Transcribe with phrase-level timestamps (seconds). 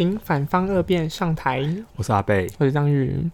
[0.00, 1.62] 请反方二辩上台。
[1.94, 3.30] 我是阿贝，我是张宇。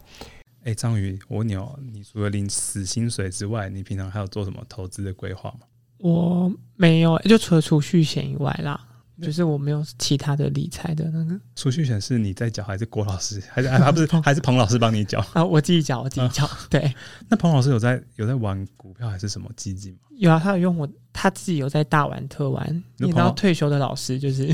[0.65, 5.61] 哎，张宇，我问你哦，你除了领死薪水之外，你平常还有做什么投资的规划吗？
[5.99, 8.85] 我没有，就除了储蓄险以外啦，
[9.23, 11.41] 就是我没有其他的理财的那个。
[11.55, 13.41] 储蓄险是你在缴，还是郭老师？
[13.49, 13.93] 还是啊？
[13.93, 15.45] 不是，还是彭老师帮你缴啊？
[15.45, 16.45] 我自己缴，我自己缴。
[16.47, 16.93] 啊、对。
[17.31, 19.99] 那彭老师有在有在玩股票还是什么基金吗？
[20.17, 22.83] 有啊，他有用我，他自己有在大玩特玩。
[22.97, 24.53] 你知道退休的老师就是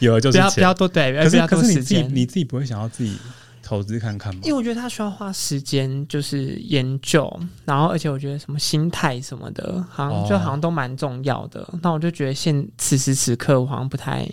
[0.00, 3.16] 有，就是不要不要多对，可是可是你自己你自己不会想要自己
[3.62, 4.40] 投资看看吗？
[4.42, 11.60] 因为我觉得他需要花时间，就是研究，然后而且我觉得什么心态什么的，好像就好像都蛮重要的。
[11.62, 14.28] 哦、那我就觉得现此时此刻我好像不太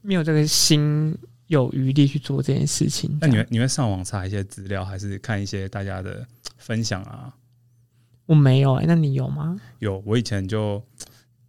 [0.00, 1.14] 没有这个心
[1.48, 3.14] 有余力去做这件事情。
[3.20, 6.26] 那你会你会上网查一些资料，还是看一些大家的
[6.56, 7.32] 分享啊？
[8.24, 9.60] 我没有哎、欸，那你有吗？
[9.80, 10.82] 有，我以前就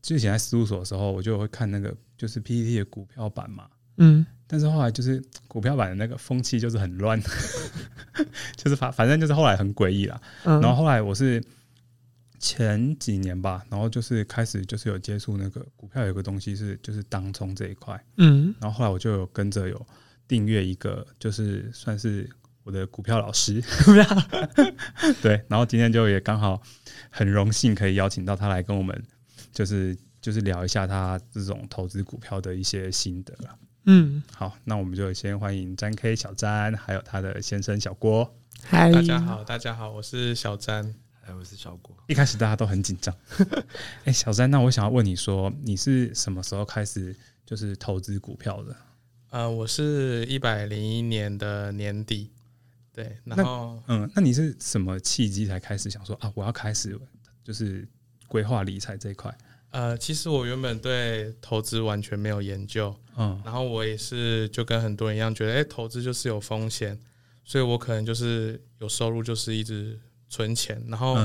[0.02, 4.26] 之前在事务所的时候，我就会看那个就是 PPT 的股票版嘛，嗯。
[4.48, 7.20] 但是后来就是股票版的那个风气就是很乱，
[8.56, 10.22] 就是反反正就是后来很诡异啦。
[10.44, 11.44] 然后后来我是
[12.40, 18.02] 前几年吧，然后就是开始就是有接触那个股票，有个东西是就是当冲这一块。
[18.18, 19.86] 嗯，然后后来我就有跟着有
[20.30, 22.30] 订阅一个，就是算是
[22.64, 23.60] 我的股票老师。
[25.22, 26.62] 对，然后今天就也刚好
[27.10, 29.04] 很荣幸可以邀请到他来跟我们，
[29.52, 33.60] 就是就是聊一下他这种投资股票的一些心得了。
[33.88, 38.34] 嗯，好，那我们就先欢迎詹 K 小詹，还有他的先生小郭。
[38.62, 41.94] 嗨，大家好，大家好，我是小詹，哎，我是小郭。
[42.08, 43.14] 一开始大家都很紧张。
[44.06, 47.14] 哎，小詹，那我想要问你说，你是什么时候开始
[47.46, 48.74] 就是投资股票的？
[49.32, 52.32] 呃，我是一百零一年的年底，
[52.94, 56.98] 对，然后嗯，那你是什么契机才开始想说啊，我要开始
[57.44, 57.86] 就是
[58.30, 59.38] 规划理财这一块？
[59.74, 67.00] 呃，其实我原本对投资完全没有研究，嗯，然后我也是就跟很多人一样觉得，哎，投资就是有风险，
[67.44, 71.16] 所以我可能就是有收入就是一直存钱，然后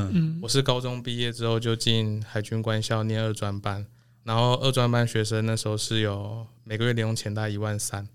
[0.41, 3.87] 我是高中毕业之后就进海军官校念二专班，
[4.25, 8.08] 然后二专班学生那时候是有每个月零用钱大概一万三，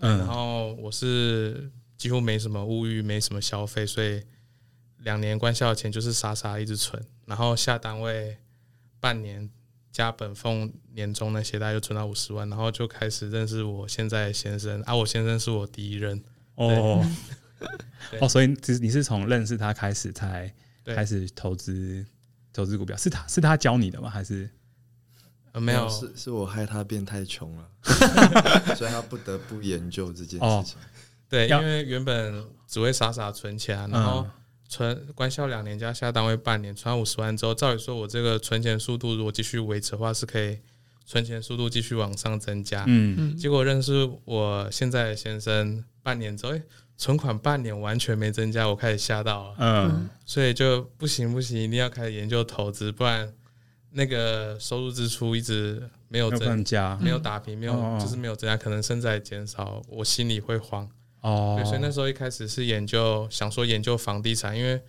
[0.00, 4.24] 嗯，然后我是几乎没什么物欲，没什么消费，所以
[5.04, 8.38] 两年官校的钱就是傻傻一直存，然后下单位
[8.98, 9.48] 半年。
[9.90, 16.22] 加本俸年终那些，大概就存到五十万，然后就开始认识我现在的先生啊，我先生是我第一任
[16.54, 17.04] 哦
[18.20, 20.52] 哦，所以其实你是从认识他开始才
[20.84, 22.04] 开始投资
[22.52, 24.08] 投资股票，是他是他教你的吗？
[24.08, 24.48] 还是
[25.54, 25.88] 没有？
[25.88, 27.68] 是是我害他变太穷了，
[28.76, 30.48] 所以他不得不研究这件事情。
[30.48, 30.64] 哦、
[31.28, 34.26] 对，因为原本只会傻傻存钱，然后。
[34.68, 40.58] 存官校两年加下单位半年，存五十万之后，照理说我这个存钱速度如果继续维持的话，是可以
[41.06, 42.84] 存钱速度继续往上增加。
[42.86, 46.62] 嗯嗯，结果认识我现在的先生半年之后，欸，
[46.98, 49.54] 存款半年完全没增加，我开始吓到了。
[49.58, 53.32] 嗯，所以就不行不行，一定要开始研究投资，不然
[53.92, 60.86] 那个收入支出一直没有增加，没有打平，没有就是没有增加，可能甚至还减少，我心里会慌。
[61.20, 64.80] 哦，对，所以那时候一开始是研究，想说研究房地产，因为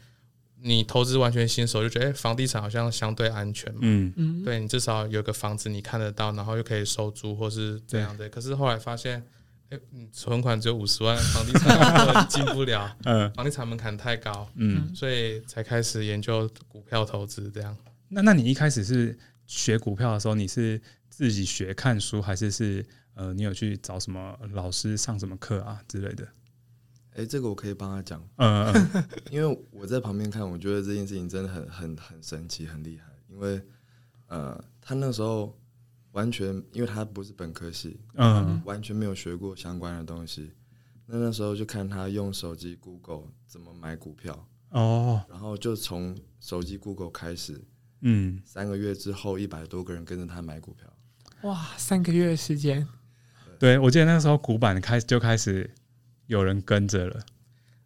[0.61, 8.29] 你投资完全新手就觉得，哎，房地产好像相对安全嘛，嗯嗯，对你至少有个房子你看得到，然后又可以收租或是这样的。
[8.29, 9.23] 可是后来发现，
[9.69, 17.75] 哎，你存款只有五十万，房地产进不了， 嗯，房地产门槛太高，嗯，所以才开始研究股票投资这样。
[18.09, 19.17] 那那你一开始是
[19.47, 22.85] 学股票的时候，你是自己学看书，还是是？
[23.19, 26.23] 呃，你有去找什么老师上什么课啊之类的？
[27.11, 28.25] 哎、欸，这个我可以帮他讲。
[28.37, 33.11] 嗯，嗯， 因为我在旁边看，我觉得这件事情真的很很很神奇，很厉害。
[33.27, 33.61] 因为
[34.27, 35.53] 呃，他那时候
[36.13, 40.53] 完全，因为他不是本科系，嗯，完全没有学过相关的东西。
[41.05, 47.61] 那那时候就看他用手机 Google 怎么买股票哦，然后就从手机 Google 开始，
[47.99, 50.87] 嗯，三个月之后，一百多个人跟着他买股票。
[51.41, 52.87] 哇，三个月的时间。
[53.59, 55.69] 对，我记得那时候古板开始就开始
[56.27, 57.19] 有人跟着了。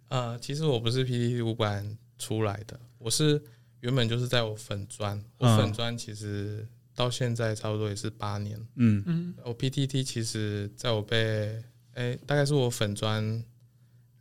[0.10, 3.42] 呃，其实我不是 PTT 古板出来的，我是
[3.80, 8.58] 原本就是在我粉砖，我粉砖其实到现在差不多也是八年。
[8.76, 11.62] 嗯嗯，我 PTT 其实在我被
[11.96, 13.44] 哎，大概是我粉砖。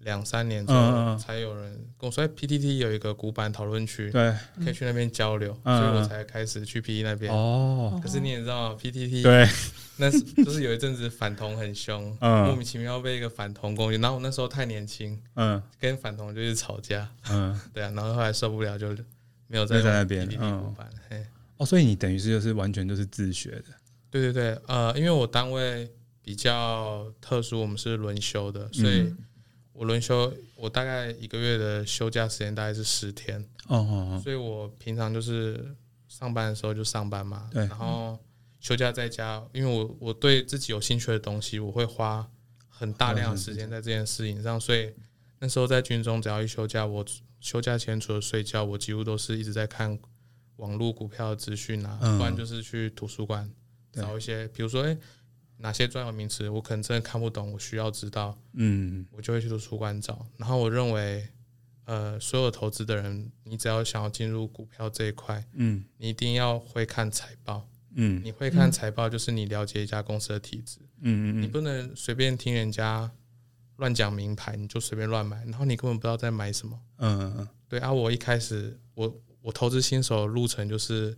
[0.05, 7.33] 两三年之后才有人跟我说，PTT 有一个古板讨论区，对，可以去那边交流，所以我才开始去 PTT 那边。
[7.33, 9.49] 哦，可是你也知道，PTT 对，
[9.97, 12.47] 那是就是有一阵子反同很凶，嗯。
[12.47, 18.89] 莫名其妙被一个反同攻击，然后我那时候太年轻，嗯，跟反同就是吵架，嗯， 对啊，然后后来受不了就
[19.47, 20.27] 没有再在那边
[20.77, 20.91] 板。
[21.59, 23.65] 哦，所以你等于是就是完全就是自学的。
[24.11, 25.91] 对对对，呃，因为我单位
[26.23, 29.15] 比较特殊，我们是轮休的，所以
[29.73, 33.41] 我轮休，我大概一个月的休假时间大概是十天。
[33.69, 35.75] 哦哦哦，所以我平常就是
[36.09, 38.19] 上班的时候就上班嘛，对，然后
[38.63, 42.31] 休假在家，因为我我对自己有兴趣的东西，我会花
[42.69, 44.95] 很大量的时间在这件事情上，所以
[45.41, 47.05] 那时候在军中，只要一休假，我
[47.41, 49.99] 休假前除了睡觉，我几乎都是一直在看
[50.57, 53.51] 网络股票资讯啊，不然就是去图书馆
[53.93, 54.97] 找一些，比如说，哎，
[55.57, 60.25] 哪些专有名词我可能真的看不懂，我需要知道，嗯，我就会去图书馆找。
[60.37, 61.27] 然后我认为，
[61.87, 73.11] 呃，所有投资的人，你只要想要进入股票这一块，嗯，你一定要会看财报，嗯，你会看财报就是你了解一家公司的体质，嗯嗯，你不能随便听人家
[73.77, 81.17] 乱讲名牌，你就随便乱买，然后你根本不知道在买什么，嗯嗯嗯，对啊，我一开始我我投资新手的路程就是。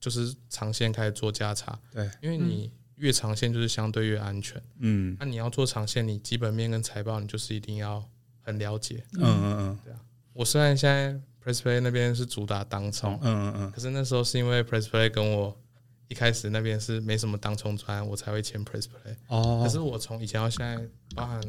[0.00, 8.06] 就是长线开始做价差，对，因为你越长线就是相对越安全，嗯，那你要做长线，你基本面跟财报你就是一定要
[8.42, 9.98] 很了解，嗯嗯嗯，对啊。
[10.34, 15.58] 我虽然现在 PressPlay 那边是主打当冲，嗯嗯嗯，可是那时候是因为 PressPlay 跟我
[16.08, 19.16] 一开始那边是没什么当冲专，我才会签 PressPlay。
[19.28, 21.42] 哦，可是我从以前到现在，包含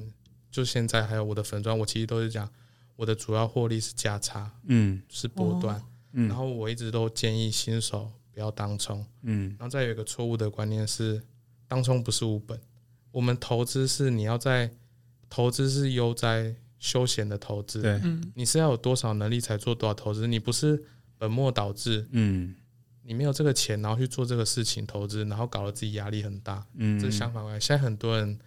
[0.52, 2.50] 就现在还有我的粉专，我其实都是讲
[2.96, 5.82] 我的主要获利是价差，嗯，是波段，
[6.14, 8.12] 嗯，然后我一直都建议新手。
[8.32, 11.24] 不要当冲，嗯，然后再有一个错误的观念是，
[11.70, 12.60] 当冲不是无本。
[13.12, 14.70] 我们投资是你要在
[15.30, 17.98] 投资是悠哉休闲的投资，对，
[18.34, 20.84] 你是要有多少能力才做多少投资，你不是
[21.18, 22.54] 本末倒置，嗯，
[23.06, 27.60] 你没有这个钱，然后去做这个事情投资，然后搞得自己压力很大，嗯，这是相反过来。
[27.60, 28.38] 现在很多人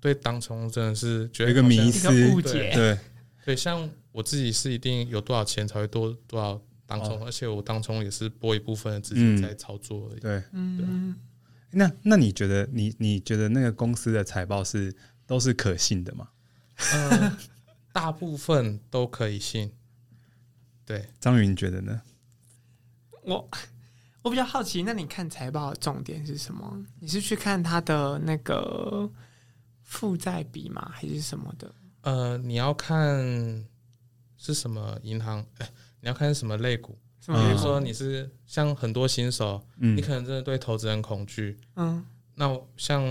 [0.00, 2.98] 对当冲真的是觉得一个迷思、误解，对，
[3.46, 6.60] 对，像我自己是一定有多少钱才会多多少。
[6.90, 10.20] 当冲，而且我当冲也是拨一部分的资金在操作而已。
[10.20, 11.14] 对，嗯，
[11.70, 16.30] 那那你觉得你你觉得那个公司的财报是都是可信的吗？
[16.94, 17.36] 呃，
[17.92, 19.70] 大部分都可以信。
[20.86, 22.00] 对，张云，你觉得呢？
[23.20, 23.46] 我
[24.28, 26.84] 我比较好奇，那你看财报的重点是什么？
[27.00, 29.10] 你是去看它的那个
[29.82, 30.86] 负债比吗？
[30.92, 31.74] 还是什么的？
[32.02, 33.66] 呃，你要看
[34.36, 35.38] 是什么银行？
[35.60, 35.68] 欸
[36.02, 36.98] 你要看什么类股？
[37.24, 41.58] 比如说你是像很多新手，嗯、你可能真的对投资很恐惧。
[41.76, 42.04] 嗯，
[42.34, 43.02] 那像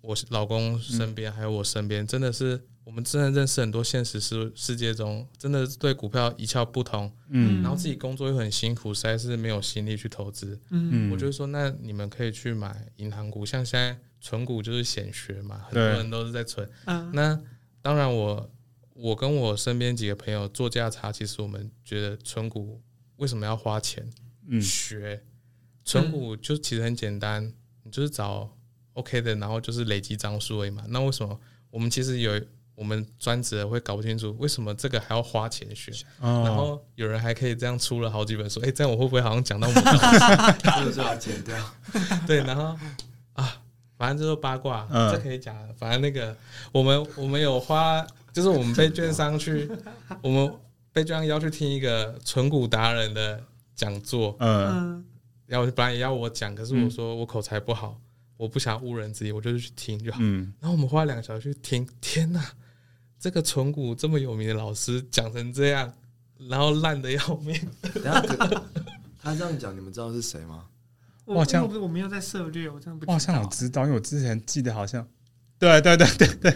[0.00, 7.12] 我老公身边还有我身边，真的是我们真的认识很多现实世世界中，真的对股票一窍不通。
[7.30, 10.56] 嗯，然后自己工作又很辛苦，实在是没有心力去投资。
[10.70, 16.70] 嗯，我就说，那你们可以去买银行股，像现在存股就是显学嘛，很多人都是在存。
[16.84, 17.36] 嗯，那
[17.82, 18.48] 当然我。
[18.98, 22.80] 我跟我身边几个朋友做价差，其实我们觉得存股
[23.16, 24.10] 为什么要花钱？
[24.48, 25.22] 嗯，学
[25.84, 28.50] 存股就其实很简单，你就是找
[28.94, 30.82] OK 的，然后就是累积张数而已嘛。
[30.88, 32.40] 那为什么我们其实有
[32.76, 35.90] 我们专职的会搞不清楚为什么这个还要花钱学？
[36.20, 40.92] 哦、然后有人还可以这样出了好几本书，哎、欸，这样我会不会好像讲到我们？
[40.92, 41.56] 就要剪掉。
[42.28, 42.78] 对，然后
[43.32, 43.60] 啊，
[43.96, 45.56] 反正就是八卦，嗯、这可以讲。
[45.76, 46.36] 反正那个
[46.70, 48.06] 我们我们有花。
[48.36, 49.66] 就是我们被券商去，
[50.20, 50.52] 我们
[50.92, 53.42] 被券商邀去听一个纯股达人的
[53.74, 55.02] 讲座，嗯，
[55.46, 57.98] 然后本来也要我讲，可是我说我口才不好，
[58.36, 60.18] 我不想误人子弟，我就去听就好。
[60.20, 62.44] 嗯，然后我们花两个小时去听，天哪，
[63.26, 65.92] 这个存股这么有名的老师讲成这样，
[66.48, 67.60] 然后烂的要命。
[67.92, 68.20] 等下
[69.20, 70.66] 他这样讲，你们知道是谁吗？
[71.24, 73.10] 我好像我没有在涉猎，我真的不。
[73.10, 75.04] 好像我知道，因为我之前记得好像，
[75.58, 76.50] 对对对对对。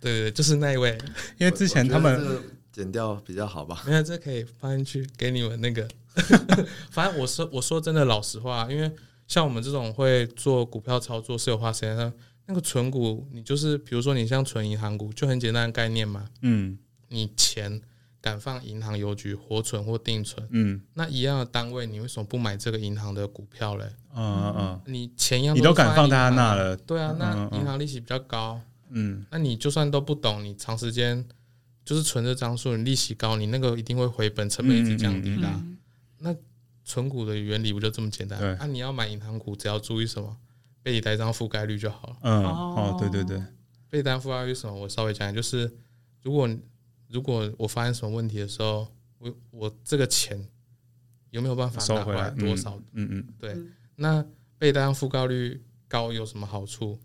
[0.00, 0.98] 对对，就是那一位，
[1.38, 3.82] 因为之前他们剪掉比较好吧？
[3.86, 5.88] 没有，这可以放进去给你们那个。
[6.92, 8.94] 反正我说我说真的老实话，因为
[9.26, 12.12] 像我们这种会做股票操作是有花时间的。
[12.50, 16.28] 那个存股，你就是比如说你像存银行股，就很简单的概念嘛。
[16.42, 16.76] 嗯，
[17.06, 17.80] 你钱
[18.20, 23.84] 敢放银行邮局活存或定存，嗯，那一样的单位，你为什么不买这个银行的股票嘞？
[24.16, 26.76] 嗯嗯嗯，你钱一样，你都敢放在他那了？
[26.78, 28.60] 对啊，那银行利息比较高。
[28.88, 31.24] 嗯，那你就算都不懂，你长时间
[31.84, 35.46] 就是存着张数，你利息高，你那个一定会回本，成本一直降低的。
[35.46, 35.78] 嗯嗯嗯、
[36.18, 36.36] 那
[36.84, 38.40] 存股的原理不就这么简单？
[38.58, 40.36] 那、啊、你要买银行股，只要注意什么？
[40.82, 42.16] 背离单张覆盖率就好了。
[42.22, 43.42] 嗯，哦，对对对，
[43.88, 44.74] 背单覆盖率什么？
[44.74, 45.70] 我稍微讲讲，就是
[46.22, 46.48] 如果
[47.08, 48.86] 如果我发现什么问题的时候，
[49.18, 50.42] 我我这个钱
[51.30, 52.80] 有没有办法拿回来多少？
[52.92, 53.56] 嗯嗯，对。
[53.96, 54.24] 那
[54.58, 56.98] 背单覆盖率高有什么好处？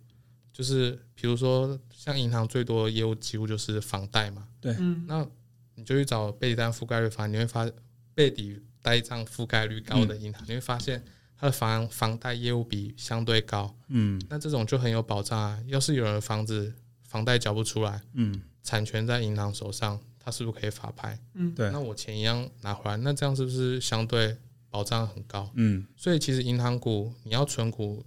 [0.53, 4.47] 就是比如说，像银行最多的业务几乎就是房贷嘛。
[4.61, 4.73] 对，
[5.05, 5.27] 那
[5.75, 7.69] 你就去找背离单覆盖率法，你会发
[8.13, 11.03] 背抵呆账覆盖率高的银行，你会发现
[11.37, 15.61] 它的房房贷业务比相对高，嗯，那这种就很有保障啊。
[15.67, 16.73] 要是有人房子
[17.03, 21.19] 房贷缴不出来，嗯，产权在银行手上，他是不是可以法拍？
[21.33, 21.69] 嗯，对。
[21.71, 24.37] 那我钱一样拿回来，那这样是不是相对
[24.69, 25.51] 保障很高？
[25.55, 28.05] 嗯，所以其实银行股你要存股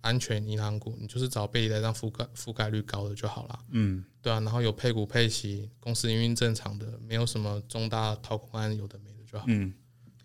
[0.00, 3.58] 安全，银行股你就是找背离贷上覆盖覆盖率高的就好了。
[3.70, 9.44] 嗯，对啊，然后有配股配息，公司营运正常的，没有什么重大掏空案有的没的就好。
[9.48, 9.72] 嗯，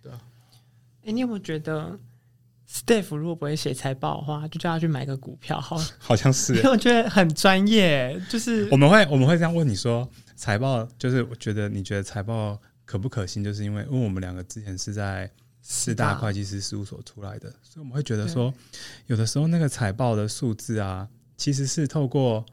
[0.01, 0.21] 对啊。
[1.01, 1.97] 哎、欸，你有没有觉得
[2.69, 5.85] ？Steph 如果不会写财报的话，就叫他去买个股票好了。
[5.97, 8.21] 好像是，因为我觉得很专业。
[8.29, 13.41] 就是我们会我们会这样问你说，财报就是我觉得你觉得财报可不可信？
[13.41, 15.31] 就是因为因为我们两个之前是在
[15.61, 18.53] 四大会计师事务所出来的，所以我们会觉得说，
[19.05, 21.07] 有的时候那个财报的数字啊，
[21.37, 22.45] 其实是透过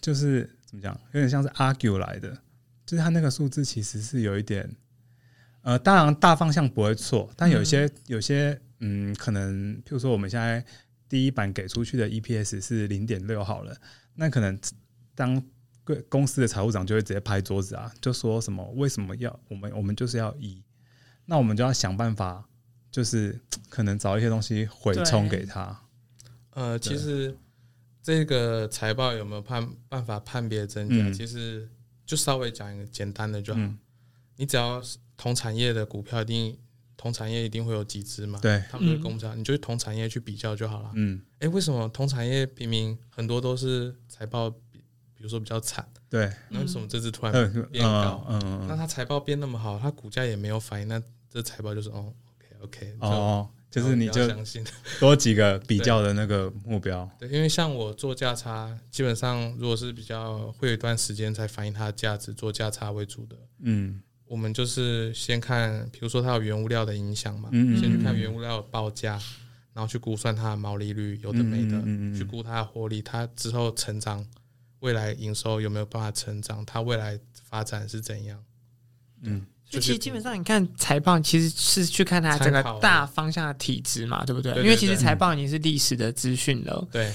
[0.00, 2.30] 就是怎么讲，有点像是 argue 来的，
[2.86, 4.74] 就是他那个数字其实是有一点，
[5.60, 8.58] 呃，当然大方向不会错，但有些、嗯、有些。
[8.80, 10.64] 嗯，可能譬如说我们现在
[11.08, 13.76] 第一版给出去的 EPS 是零点六好了，
[14.14, 14.56] 那可能
[15.14, 15.42] 当
[16.08, 20.62] 公司的财务长就会直接拍桌子啊，就说什么为什么要我们我们就是要一，
[21.24, 22.48] 那我们就要想办法，
[22.90, 25.80] 就是 可能找一些东西回冲给他。
[26.50, 27.36] 呃，其实
[28.02, 30.94] 这个财报有没有判办法判别真假？
[30.96, 31.68] 嗯、其实
[32.06, 33.78] 就稍微讲一个简单的就好，嗯、
[34.36, 34.82] 你只要
[35.16, 36.56] 同产业的股票一定。
[36.98, 38.40] 同产业一定会有几只嘛？
[38.42, 40.90] 对，他们的公司，你就同产业去比较就好了。
[40.96, 44.80] 嗯，哎、欸，为什么同产业明明很多都是财报比，
[45.14, 45.88] 比如说比较惨？
[46.10, 47.32] 对，那为什么这只突然
[47.70, 48.26] 变高？
[48.28, 51.00] 嗯，嗯，那它财报变那么好，它股价也没有反应，那
[51.30, 52.12] 这财报就是哦
[52.62, 54.66] ，OK OK，哦，就是你就相信
[54.98, 57.08] 多几个比较的那个目标。
[57.16, 64.02] 对，因为像我做价差，基本上如果是比较会有一段时间才反映它的价值，做价差为主的，嗯。
[64.28, 69.18] 我们就是先看，比如说它有原物料的影响嘛，嗯嗯嗯，先去看原物料的报价，
[69.72, 74.24] 然后去估算它的毛利率，有的没的，嗯嗯嗯，去估它的获利，它之后成长，
[74.80, 77.18] 未来营收有没有办法成长，它未来
[77.48, 78.38] 发展是怎样？
[79.22, 87.12] 嗯，就其实基本上你看财报，其实是去看它整个大方向的体质嘛，对不对，因为其实财报已经是历史的资讯了，对，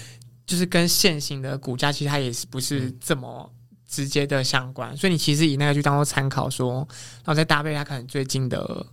[0.47, 3.53] 就是跟现行的股价，其实它也是不是这么。
[3.93, 6.77] 直接的相关，所以你其实以那个去当做参考说，
[7.17, 8.83] 然后再搭配它可能最近的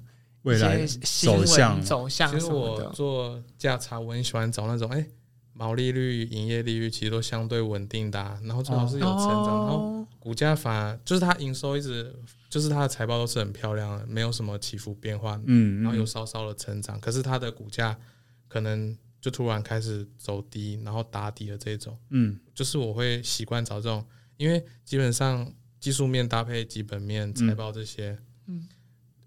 [0.42, 0.84] 未来
[1.24, 2.30] 走向走向。
[2.30, 5.10] 其实我做价差，我很喜欢找那种哎、欸，
[5.54, 12.14] 毛利率、营业利率其实都相对稳定的、啊，然后最好是有成长，哦、然后股价反而就是它营收一直
[12.50, 17.96] 就是它的财报都是很漂亮的，没有什么起伏变化，嗯，然后有稍稍的成长，可是它的股价
[18.48, 24.04] 可能就突然开始走低，然后打底的这种，嗯，就是我会习惯找这种。
[24.40, 28.66] 因为基本上技术面搭配基本面财报这些，嗯，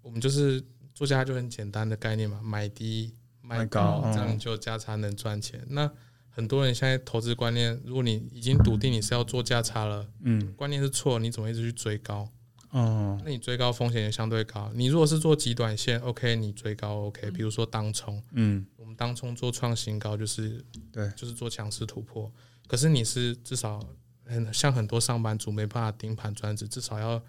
[0.02, 0.60] 我们就是
[0.92, 5.64] 做价就很简单的概念嘛，买低卖高，这样就价差能赚钱。
[5.68, 5.88] 那
[6.28, 12.28] 很多人现在投资观念，如果你已经笃定你是要做价差了，嗯，观念是错，你怎么一直去追高？
[12.70, 14.68] 哦，那你追高风险也相对高。
[14.74, 22.28] 你如果是做极短线，OK，你追高 OK，比如说当冲，嗯，我们当冲做创新高就是对，就是做强势突破。
[22.66, 23.80] 可是你是至少。
[24.24, 27.22] 很像很多上班族没办法盯盘专职，至少要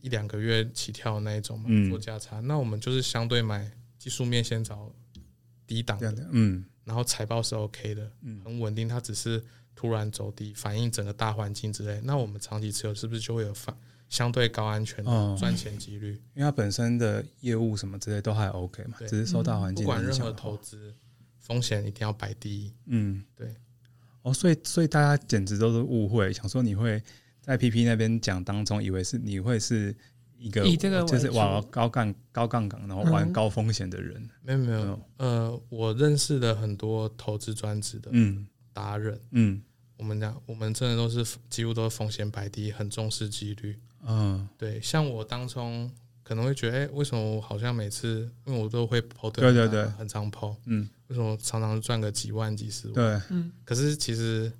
[0.00, 2.40] 一两个月起跳那一种嘛，嗯、做价差。
[2.40, 4.92] 那我们就是相对买技术面先找
[5.66, 8.88] 低档的，嗯，然后财报是 OK 的，嗯，很稳定。
[8.88, 9.42] 它只是
[9.74, 12.00] 突然走低，反映整个大环境之类。
[12.04, 13.76] 那我们长期持有是不是就会有反
[14.08, 16.12] 相对高安全的赚钱几率？
[16.34, 20.94] 因为它本身的业务什么之类都还 OK 嘛，对只是受大环境、嗯、不管任何投资
[21.40, 23.54] 风险一定要摆第一，嗯，对。
[24.26, 27.00] 哦，所以所以大家简直都是误会，想说你会
[27.40, 29.94] 在 PP 那边讲当中，以为是你会是
[30.36, 34.28] 一个以这个就是玩高杠高杠杆，然后玩高风险的人。
[34.42, 39.62] 没有没有，呃，我认识的很多投资专职的嗯达人嗯，
[39.96, 43.78] 我们讲我们真的都是几乎都是风险摆低，很重视纪律。
[44.04, 45.88] 嗯，对，像我当中
[46.26, 50.88] 可能会觉得，哎，为什么我好像每次因为我都会抛对对对，很常抛嗯。
[51.06, 52.94] 为什么常常赚个几万几十万？
[52.94, 53.52] 对，嗯。
[53.64, 54.52] 可是其实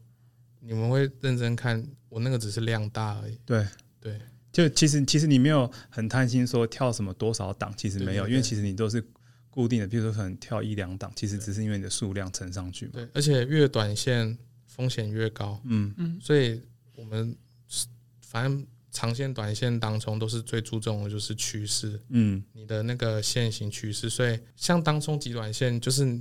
[0.61, 3.37] 你们会认真看，我那个只是量大而已。
[3.45, 3.67] 对
[4.01, 4.21] 对，
[4.53, 9.05] 就其实其实你没有很贪心说跳什么多少档，其实没有，因为其实你都是
[9.51, 12.93] 固定的，比如说可能跳一两档，其实只是因为你的数量乘上去嘛。
[12.93, 15.61] 对，而且越短线风险越高。
[15.65, 16.17] 嗯嗯。
[16.23, 16.63] 所以
[16.95, 17.37] 我们
[18.21, 18.65] 反正。
[18.97, 24.09] 长线、短线当中都是最注重的就是趋势，嗯，你的那个线型趋势。
[24.09, 26.19] 所以像当冲极短线，就是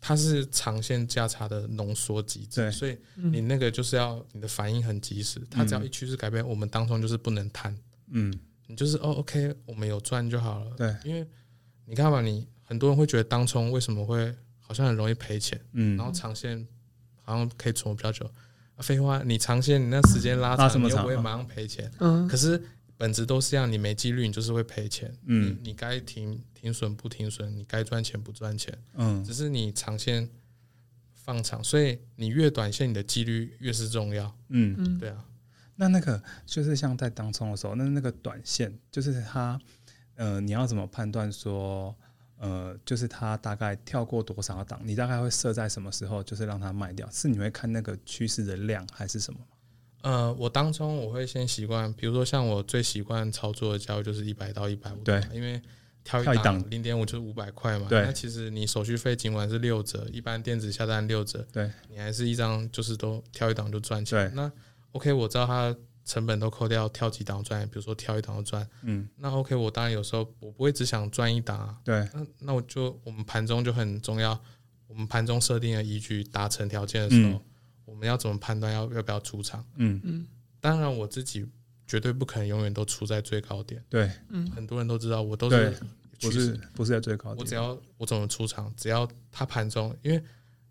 [0.00, 5.38] 它是长线价差的浓缩机制，所以你那个就是要你的反应很及时。
[5.50, 7.78] 它只要一趋势改变，我们当冲就是不能贪，
[8.08, 8.32] 嗯，
[8.68, 11.26] 你就是哦，OK，我们有赚就好了，对，因为
[11.84, 16.66] 你看嘛，你很很多人会觉得当冲为什么会好像很容易赔钱，嗯，然后长线
[17.22, 18.28] 好像可以存活比较久。
[18.78, 22.60] 废话，你长线你那时间拉长，你又不会马上赔钱，嗯，可是
[22.96, 30.28] 本质都是这样，你没纪律，你就是会赔钱，嗯，你该停停损不停损，你该赚钱不赚钱，嗯，只是你长线
[31.14, 35.24] 放长，所以你越短线，你的纪律越是重要，嗯，对啊。
[35.76, 39.60] 那那个就是像在当冲的时候，那那个短线就是它，
[40.14, 41.92] 呃，你要怎么判断说，
[42.38, 47.08] 呃，就是它大概跳过多少档，你大概会设在什么时候，就是让它卖掉？
[47.10, 49.40] 是你会看那个趋势的量还是什么？
[50.02, 55.60] 呃，我当中我会先习惯，比如说像我最习惯操作的交易就是一百到一百五，对，因为
[56.02, 64.50] 跳一档零点五就是五百块嘛，对，那其实你手续费尽管是六折，一般电子下单六折，对，你还是一张就是都跳一档就赚钱，那。
[64.92, 68.68] OK，我知道它成本都扣掉，跳几档赚，比如说跳一档赚。
[68.82, 71.78] 嗯，那 OK，我当然有时候我不会只想赚一档啊。
[71.82, 74.38] 对，那那我就我们盘中就很重要，
[74.86, 77.40] 我们盘中设定的依据达成条件的时候，嗯、
[77.86, 79.64] 我们要怎么判断要要不要出场？
[79.76, 80.26] 嗯嗯，
[80.60, 81.46] 当然我自己
[81.86, 83.82] 绝对不可能永远都出在最高点。
[83.88, 85.74] 对，嗯，很多人都知道我都是
[86.20, 90.22] 不是不是在最高点，我只要我怎么出场，只要它盘中，因为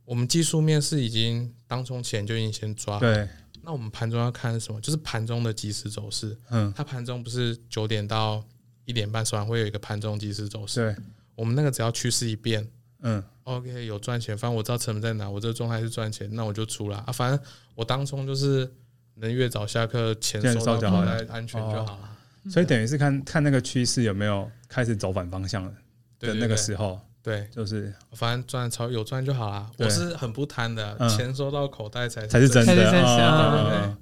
[0.05, 3.27] 我们技术面是已经当中前就已经先抓对。
[3.65, 4.82] 那我们盘中要看什么？
[4.82, 6.38] 就是盘中的即时走势。
[6.50, 8.43] 嗯，它盘中不是九点到
[8.86, 10.82] 一点半收盘会有一个盘中即时走势。
[10.93, 11.05] 对，
[11.36, 12.67] 我们那个只要趋势一变，
[13.01, 17.12] 嗯，OK，有赚钱，反正我知道成本在哪，我这个状态是赚钱，那我就出了啊。
[17.12, 17.39] 反正
[17.74, 18.70] 我当中就是
[19.15, 22.17] 能越早下课，钱收到口袋安全就好了。
[22.50, 25.74] 所以等于是看看那个趋势有没有开始走反方向了
[26.20, 27.00] 的那个时候。
[27.24, 29.72] 对，就是反正赚超有赚就好啦。
[29.77, 32.75] 我是很不贪的，钱收到口袋才才是真的。
[32.75, 33.96] 对对对，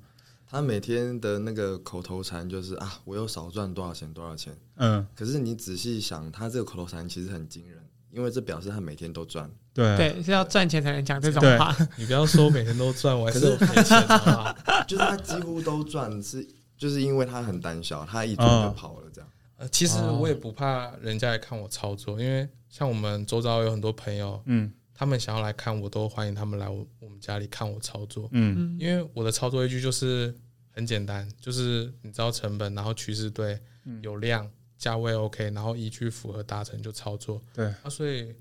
[0.50, 4.58] 他每天的那个口头禅就是啊，我又少赚多少钱多少钱。
[4.78, 7.78] 嗯，可是你仔细想，他这个口头禅其实很惊人，
[8.10, 9.48] 因为这表示他每天都赚。
[9.72, 11.76] 对对，是要赚钱才能讲这种话。
[11.98, 14.56] 你不要说每天都赚，我还是有赔钱的。
[14.88, 16.44] 就是他几乎都赚，是
[16.76, 19.30] 就是因为他很胆小，他一赚就跑了这样。
[19.58, 22.50] 呃，其实我也不怕人家来看我操作，因为。
[22.72, 30.34] 像我们周遭有很多朋友，嗯，他们想要来看我，都欢迎他们来我我们家里看我操作，嗯，因为我的操作依据就是
[30.72, 33.60] 很简单，就是你知道成本，然后趋势对，
[34.02, 38.34] 有量，价位 OK，然后依据符合达成就操作，对，啊，所以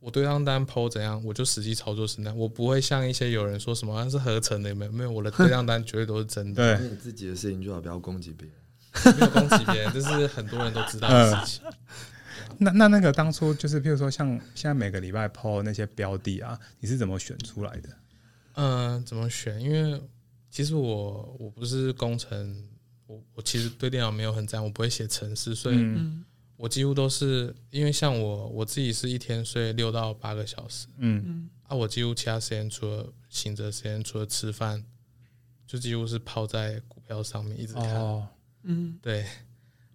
[0.00, 11.62] 我对账单 PO 怎样，我就实际操作是那样，我不会像一些有人说什么是合成的，没有没有，我的对账单绝对都是真的，对，你自己的事情最好不要攻击别人，没有攻击别人，这是很多人都知道的事情。
[12.58, 17.88] 那那那个当初就是，譬如说像现在每个礼拜 PO 那些标的啊，你是怎么选出来的？
[18.54, 19.60] 嗯、呃，怎么选？
[19.60, 20.00] 因为
[20.50, 22.68] 其实我我不是工程，
[23.06, 25.78] 我我其实对电脑没有很赞，我不会写程式，所以
[26.56, 34.82] 我几乎都是因为像我我自己是一天睡六到八个小时，嗯啊，我几乎其他时间除了醒着时间，除了吃饭，
[35.66, 38.26] 就几乎是泡在股票上面一直看，哦、
[38.64, 39.24] 嗯，对。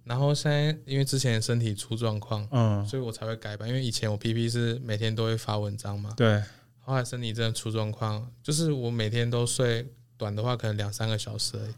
[0.03, 3.67] 然后现在因为之前身体出状况，嗯，所以我才会改版。
[3.67, 6.41] 因为以前我 PP 是每天都会发文章嘛，对。
[6.79, 9.87] 后来身体真的出状况，就是我每天都睡
[10.17, 11.73] 短的话可能两三个小时而已，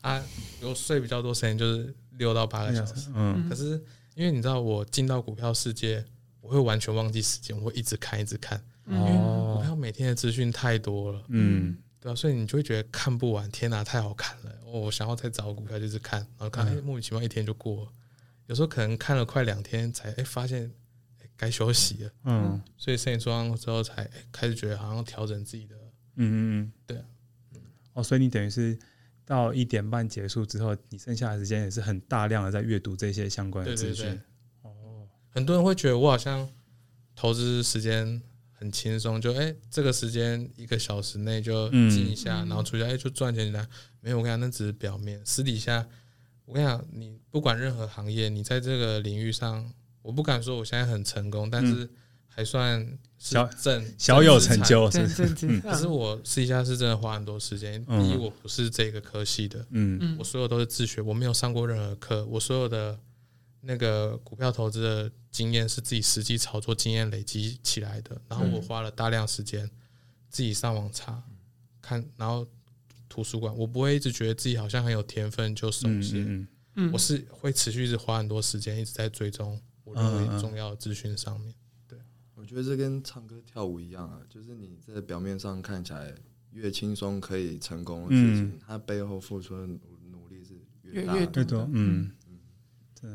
[0.00, 0.24] 啊，
[0.62, 3.46] 我睡比较多时间就是六到八个小时，嗯。
[3.48, 3.72] 可是
[4.14, 6.02] 因为你知道我进到股票世界，
[6.40, 11.76] 我会完全忘记时间，我会一直看一直看，哦，因为股票每天的资讯太多了，嗯。
[12.00, 14.54] 对啊，所以你就会觉得看不完，天哪，太好看了！
[14.64, 17.92] 我想要再找股票就是看，然后看，哎，莫名其妙一天就过了。
[18.46, 20.72] 有时候可能看了快两天，才哎发现
[21.36, 22.10] 该休息了。
[22.24, 25.74] 嗯，所以身体状况之后，才开始觉得好像调整自己的。
[25.74, 25.80] 嗯
[26.16, 27.04] 嗯嗯，对啊。
[27.94, 28.78] 哦，所以你等于是
[29.24, 34.20] 到一点半结束之后，你剩下的时间也是很大量的在阅读这些相关的资讯。
[34.62, 36.48] 哦，很多人会觉得我好像
[37.16, 38.22] 投资时间。
[38.58, 43.64] 很轻松，就哎、欸，这个时间一个小时内就进一下，嗯、然后出去哎、欸、就赚钱来。
[44.00, 45.86] 没有，我跟你讲，那只是表面，私底下
[46.44, 51.88] 我跟你讲，你不管任何行业，你在这个领域上，我不敢说我现在很成功，但是
[52.26, 52.84] 还算
[53.16, 55.06] 小正小，小有成就，是
[55.62, 57.84] 可是我私底下是真的花很多时间。
[57.86, 62.98] 第一，我不是这个科系的，嗯，我所有都是自学，我没有上过任何课，我所有的。
[63.60, 69.68] 那个股票投资的经验是自己实际操作经验累积起来的，然后我花了大量时间
[70.28, 71.22] 自己上网查
[71.82, 72.46] 看，然后
[73.08, 81.52] 图书馆，我不会一直觉得自己好像很有天分就熟悉，嗯嗯、我是会持续一直花很多时间一直在追踪我认为重要的资讯上面。
[81.88, 81.98] 对，
[82.34, 86.14] 我觉得这跟唱歌跳舞一样啊，就是你在表面上看起来
[86.52, 92.12] 越轻松可以成功的事情，它背后付出的努努力是越大越多，嗯。
[92.28, 92.40] 嗯，
[93.00, 93.10] 对。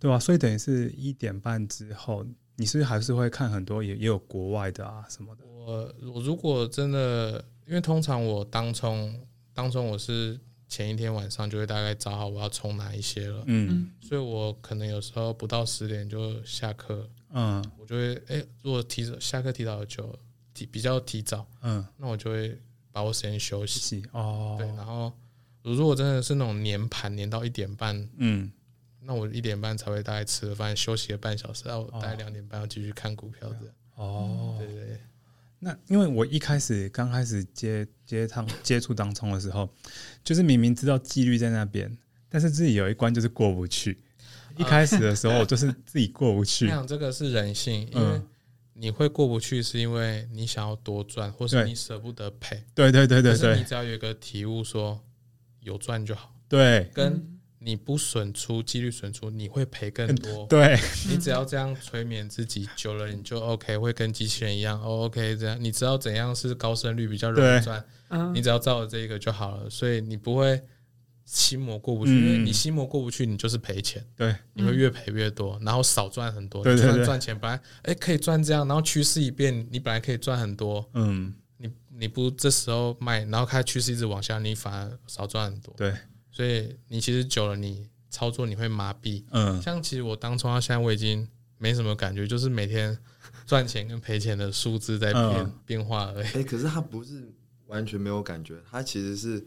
[0.00, 2.24] 对啊，所以等于是一点半之后，
[2.56, 5.44] 你是不是还是会看很多也也有国外的啊什么的？
[5.46, 9.14] 我我如果真的，因为通常我当冲
[9.52, 20.16] 当冲我是前一天晚上就会大概找好我要冲哪一些了，嗯，所以我可能有时候不到十点就下课，嗯，我就会哎、欸，如果提早下课提早就
[20.54, 22.56] 提比较提早，嗯，那我就会
[22.92, 25.12] 把握时间休息哦，对，然后
[25.62, 28.50] 如果真的是那种年盘年到一点半，嗯。
[29.08, 33.56] 那我一点半才会大概吃了饭，休息了半小时，然后大概两点半要继续看股票的。
[33.94, 35.00] 哦，对，对对。
[35.60, 39.66] 那因为我一开始刚开始接接趟接触当冲的时候，
[40.22, 41.96] 就是明明知道纪律在那边，
[42.28, 43.98] 但是自己有一关就是过不去。
[44.58, 46.66] 一开始的时候就是自己过不去。
[46.66, 48.20] 我想这个是人性，因为
[48.74, 52.62] 你会过不去，是因为你想要多赚，或是你舍不得赔。
[52.74, 53.56] 对对对对对。
[53.56, 55.02] 你只要有一个体悟，说
[55.60, 56.34] 有赚就好。
[56.46, 57.37] 对，跟。
[57.60, 60.46] 你不损出，几率损出，你会赔更多。
[60.50, 64.80] 对，你只要这样催眠自己，久了你就 OK，会跟机器人一样。
[64.80, 67.84] 哦，OK，这样你知道怎样是高胜率比较容易赚，
[68.32, 69.68] 你只要照着这个就好了。
[69.68, 70.62] 所以你不会
[71.24, 74.06] 心魔过不去，因为你心魔过不去，你就是赔钱。
[74.16, 76.62] 对，你会越赔越多，然后少赚很多。
[76.62, 80.88] 对对对，赚钱本来哎可以赚这样，然后趋势一变，你本来可以赚很多。
[80.94, 85.74] 嗯，你你不这时候卖，然后看趋势一直往下，你反而少赚很多。
[85.76, 85.92] 对。
[86.38, 89.24] 所以你其实久了，你操作你会麻痹。
[89.32, 92.96] 嗯，像其实我当初到现在，我已经没什么感觉，就是每天
[93.44, 96.26] 赚钱跟赔钱的数字在变、嗯、 变化而已。
[96.28, 97.34] 哎，可是他不是
[97.66, 99.44] 完全没有感觉，他其实是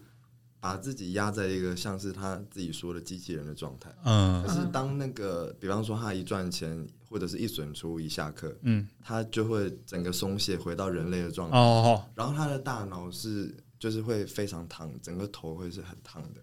[0.60, 3.89] 把自己压在一个像是他自己说的机器人的状态。
[4.04, 11.58] 嗯，可是当那个，比方说他一赚钱或者是一损出一下课，嗯，他就会整个松懈，回到人类的状态。
[11.58, 16.41] 哦，然后他的大脑是就是会非常烫，整个头会是很烫的。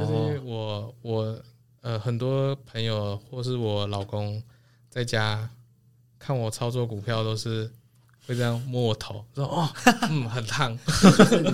[0.00, 1.38] 就是因为我我
[1.82, 4.42] 呃很多朋友或是我老公
[4.88, 5.48] 在家
[6.18, 7.70] 看我操作股票都是
[8.26, 9.68] 会这样摸我头说哦
[10.10, 10.76] 嗯很烫，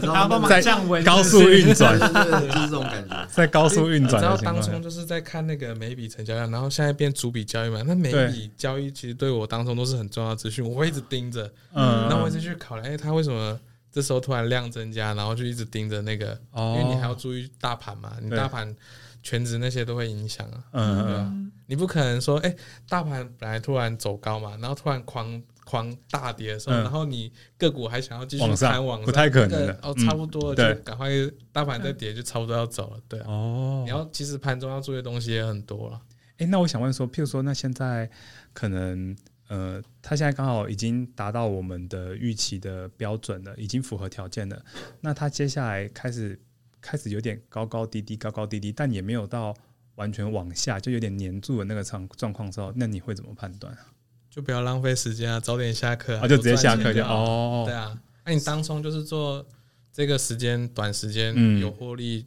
[0.02, 4.20] 然后帮忙降温，高速运转， 就是这种感觉，在高速运转。
[4.22, 13.60] 然后当初就是在看那个每笔成交量，然后现在变逐笔交易嘛，那每笔交易其实对我当中都是很重要的资讯，我会一直盯着，嗯，那我一直去考量，哎，他为什么？
[13.94, 18.74] 这时候突然量增加，然后就一直盯着那个，因为你还要注意大盘嘛，你大盘
[19.22, 20.64] 全值那些都会影响啊。
[20.72, 22.52] 嗯嗯，你不可能说，哎，
[22.88, 29.78] 大盘本来突然走高嘛，然后突然狂狂大跌的时候，然后你个股还想要继续看往上，不太可能的。
[29.82, 31.08] 哦，差不多就赶快
[31.52, 32.98] 大盘再跌，就差不多要走了。
[33.08, 36.00] 对哦，你要其实盘中要注意的东西也很多了。
[36.38, 38.10] 哎，那我想问说，譬如说，那现在
[38.52, 39.16] 可能。
[39.48, 44.64] 呃，他现在刚好已经达到我们的预期的标准了，已经符合条件了。
[45.00, 46.40] 那他接下来开始
[46.80, 49.54] 开始有点高高低低，高高低低，但也没有到
[49.96, 53.86] 完全往下，就有点黏住的那个状状况之后，那你会怎么判断啊？
[54.30, 57.64] 就不要浪费时间啊，早点下课啊，就直接下课就哦。
[57.66, 59.46] 对啊，那你当中就是做
[59.92, 62.26] 这个时间短时间有获利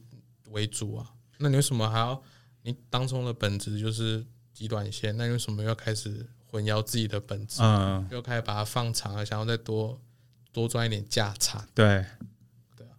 [0.52, 1.06] 为主啊。
[1.10, 2.24] 嗯、那你为什么还要？
[2.62, 6.28] 你当中的本质就是极短线，那你为什么要开始？
[6.50, 10.00] 混淆自己的本质，嗯，又开始把它放长了，想要再多
[10.52, 12.06] 多赚一点价差，对，
[12.76, 12.92] 对啊。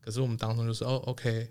[0.00, 1.48] 可是我们当中就是哦，OK，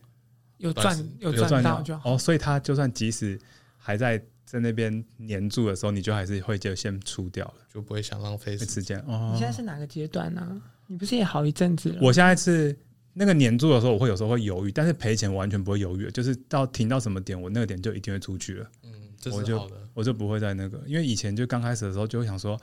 [0.57, 3.39] 有赚有赚到就好哦，所以他就算即使
[3.77, 8.99] 还在在那边黏住的时候，你就还是会就先出掉了，就不会想浪费时间。
[9.07, 10.41] 哦，你现在是哪个阶段呢？
[10.41, 10.62] 啊？
[10.88, 11.99] 你不是也好一阵子了？
[12.01, 12.73] 我现在是
[13.12, 18.71] 那个黏住的时候，我会有时候会犹豫，但是赔钱完全不会犹豫，就是到停到什么点，我那个点就一定会出去了。
[18.83, 19.75] 嗯，这是好的。
[19.93, 22.60] 我就不会再那个，因为以前就刚开始的时候就会想说，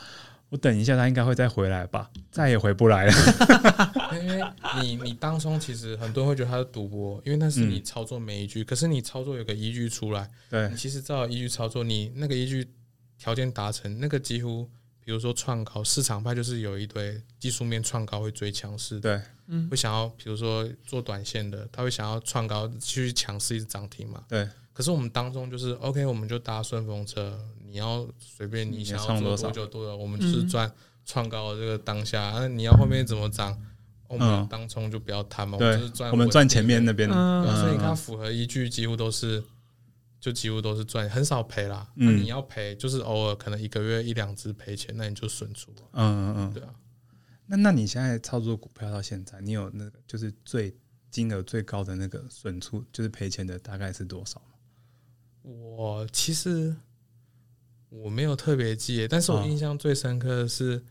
[0.48, 3.12] 我等一下他应该会再回来吧，再也回不来了。
[4.22, 4.40] 因为
[4.80, 12.68] 你你当中其实很多人会觉得他是赌博，因为那是你操作每一句，可是你操作有个依据出来，对，你其实照依据操作，你那个依据
[13.18, 14.70] 条件达成，那个几乎
[15.04, 19.20] 比如说创高，市场派就是有一堆技术面创高会追强势，对，
[19.68, 24.48] 会想要比如说做短线的，他会想要创高继续强势一直涨停嘛，对。
[24.74, 30.70] 可是我们当中就是 OK，我们就搭顺风车，你要随便你想要做多久多久，我们就是赚
[31.06, 32.32] 创高的这个当下。
[32.34, 33.56] 那你要后面怎么涨，
[34.08, 37.14] 我们当中就不要贪嘛，我们就是赚我们赚前面那边的。
[37.60, 39.44] 所以你看，符合依据几乎都是，
[40.20, 41.88] 就几乎都是赚，很少赔啦。
[41.94, 45.70] 那你要赔，就是偶尔可能一个月一两只赔钱，那你就损出。
[45.92, 46.74] 嗯嗯嗯，对啊。
[47.46, 50.74] 那那你现在操作股票到现在，你有那个就是最
[51.10, 54.42] 金额最高的那个损出，就是赔钱的大概是多少？
[55.44, 56.74] 我其实
[57.90, 60.82] 我没有特别记，但是我印象最深刻的是，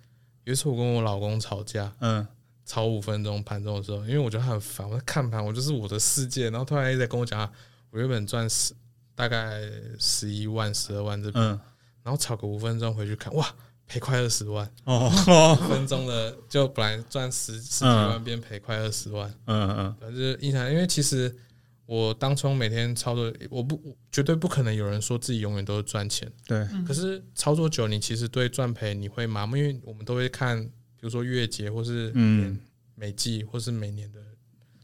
[0.44, 2.26] 有一次我跟我老公吵架，嗯，
[2.64, 7.52] 吵五分钟盘中的时候，因为我觉得他很烦，我在看盘，我就是我的世界，然后突然一直在跟我讲，
[7.90, 8.76] 我原本赚十
[9.16, 9.60] 大概
[9.98, 11.60] 十一万、十二万这边，嗯，
[12.04, 13.52] 然后炒个五分钟回去看，哇，
[13.88, 15.10] 赔快二十万哦，
[15.60, 21.36] 五分钟的就本来赚十十几万，变赔快二十万，嗯嗯，反正印象，因为其实。
[21.94, 26.28] 我当初每天操作，我不我绝对不可能有人说自己永远都是赚钱。
[26.44, 32.60] 对，可是操作久，你其实对赚赔你会麻木，因为我们都会看，比如说月结或是嗯
[32.96, 34.20] 每季或是每年的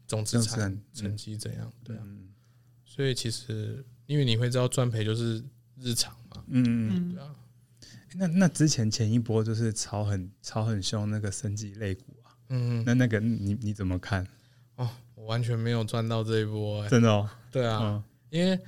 [0.05, 2.03] 总资产成绩怎样，对啊。
[2.85, 5.43] 所以其实因为你会知道赚赔就是
[5.79, 7.35] 日常嘛，嗯嗯，对啊。
[8.13, 14.27] 那那之前前一波就是炒很炒很凶那个升级类股啊，嗯，那那个你你怎么看？
[14.75, 14.87] 哦。
[15.29, 17.29] 完全没有赚到这一波，欸，真的哦。
[17.51, 18.59] 对啊，嗯、因为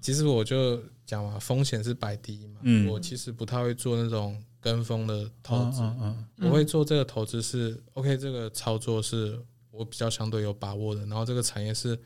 [0.00, 2.58] 其实我就讲嘛，风险是摆第一嘛。
[2.62, 11.96] 嗯、我其实不太会做那种跟风的投资，哦哦哦、我会做这个投资是、嗯、OK，这个操作是我比较相对有把握的，然后这个产业是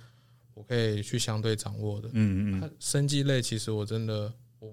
[0.52, 2.10] 我可以去相对掌握的。
[2.12, 2.60] 嗯嗯。
[2.60, 4.70] 它生技类其实我真的，我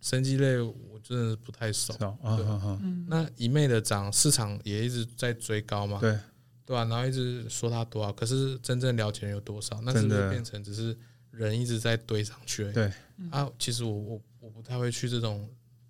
[0.00, 1.92] 生技类我真的不太熟。
[2.00, 5.98] 哦哦哦、那一昧的涨，市场也一直在追高嘛。
[5.98, 6.16] 对。
[6.64, 9.80] 对啊，然后一直说它多少，可是真正了解人有多少？
[9.82, 10.96] 那是不是变成只是
[11.30, 12.70] 人一直在堆上去？
[12.72, 12.92] 对
[13.30, 15.48] 啊，其实我我我不太会去这种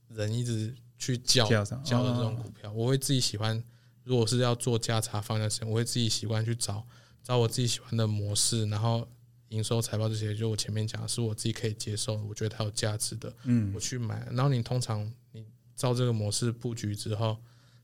[0.08, 3.62] 人一直去叫叫的这种股票，我会自己喜欢。
[4.04, 6.84] 如果是要做价差方向性，我会自己习惯去找
[7.22, 9.06] 找我自己喜欢的模式，然后
[9.50, 14.26] 营收财报这些，就我前面讲的是我自己可以接受，我觉得它有价值的，嗯，我去买。
[14.32, 17.36] 然后你通常你照这个模式布局之后，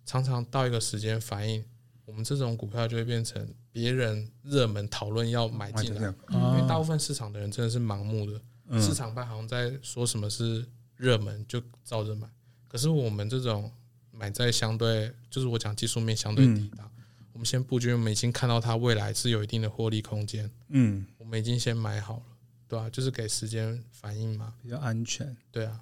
[0.04, 1.64] 常常到一个时间反应。
[2.08, 10.66] 我们这种股票就会变成别人热门讨论要买进来，因为大部分市场的人真的是盲目的，市场派好像在说什么是
[10.96, 12.26] 热门就照着买。
[12.66, 13.70] 可是我们这种
[14.10, 16.90] 买在相对，就是我讲技术面相对低档，
[17.34, 22.22] 我们先布局，我们已经看到它未来是有一定的获利空间，嗯，我们已经先买好了，
[22.66, 22.88] 对啊？
[22.88, 25.80] 就是给时间反应嘛，比较安全，对啊，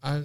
[0.00, 0.24] 啊，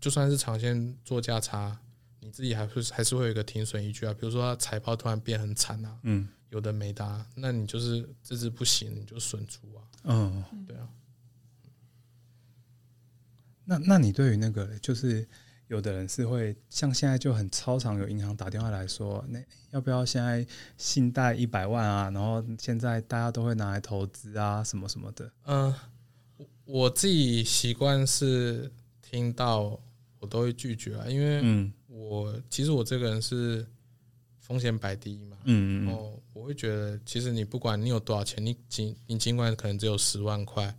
[0.00, 1.78] 就算是长线做价差。
[2.22, 10.86] 你自己还是还是会有一个停损依据啊，比如说它财报突然变很惨啊，嗯，有的没的、啊，那你就是这支不行，你就损出啊，嗯，对啊。
[13.64, 15.26] 那那你对于那个，就是
[15.68, 22.10] 有的人是会像现在就很超常有银行打电话来说，那要不要现在信贷一百万啊？
[22.10, 25.32] 然后现在大家都会拿来投资啊，什么什么的。
[25.46, 25.74] 嗯，
[26.66, 29.80] 我自己习惯是听到
[30.18, 31.72] 我都会拒绝啊，因为嗯。
[31.90, 33.66] 我其实我这个人是
[34.38, 40.72] 风险摆第一嘛，嗯嗯，然后我会觉得，其实你不管你有多少钱，你尽你尽管可能只有十万块，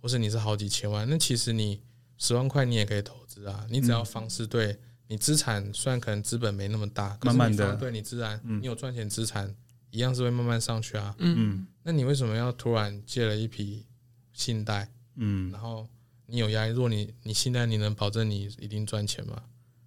[0.00, 1.82] 或是你是好几千万，那其实你
[2.16, 9.54] 十万块你也可以投资啊，你只要方式对，你资产虽然可能资本没那么大，慢慢的对你自然你有赚钱资产
[9.90, 13.84] 一样是会慢慢上去啊，嗯，那你为什么要突然借了一笔
[14.32, 15.86] 信贷，嗯，然后
[16.26, 19.42] 你有压力，如果你你信贷你能保证你一定赚钱吗？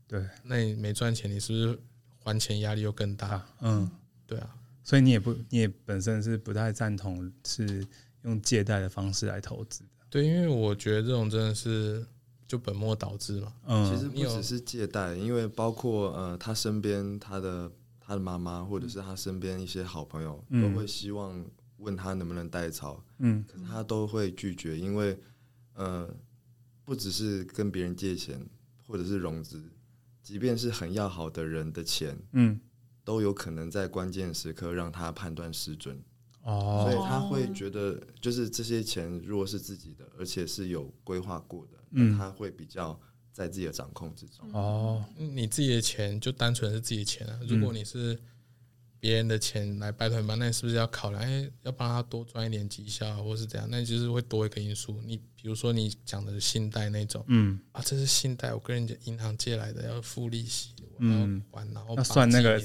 [0.09, 1.79] 对，那你没赚钱，你是不是
[2.17, 3.27] 还钱压力又更大？
[3.27, 3.91] 啊、嗯，
[4.25, 7.85] 对啊，所以你也不，你也本身是不太赞同是
[8.23, 9.89] 用借贷的方式来投资的。
[10.09, 12.03] 对，因为我觉得这种真的是
[12.47, 13.53] 就本末倒置嘛。
[13.67, 21.45] 嗯，其实不只是借贷，因为包括呃，他身边他的他的妈妈，或者是他身边一些好朋友，嗯、都会希望
[21.77, 25.15] 问他能不能代操，嗯，可是他都会拒绝，因为
[25.75, 26.11] 呃，
[26.83, 28.43] 不只是跟别人借钱，
[28.87, 29.61] 或者是融资。
[30.29, 32.59] 即便是很要好的人的钱，嗯，
[33.03, 35.99] 都有可能在关键时刻让他判断失准，
[36.43, 42.99] 哦，所以他会觉得，就是这些钱如果是自己的，而且是有规划过的，嗯，他会比较
[43.33, 44.47] 在自己的掌控之中。
[44.53, 48.19] 哦，你自己的钱就单纯是自己的钱啊，如果你是。
[48.99, 51.21] 别人的钱来拜托你吧，那你是不是要考量？
[51.21, 53.67] 哎，要帮他多赚一点绩效，或是怎样？
[53.71, 55.01] 那就是会多一个因素。
[55.05, 62.61] 你比如说你讲的信贷那种，嗯啊，这是信贷，我跟人家银行借来的，要付利息，嗯，然后然后要算那个